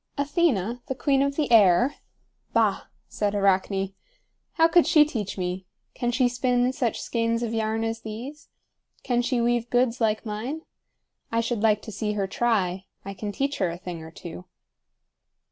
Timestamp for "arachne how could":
3.35-4.87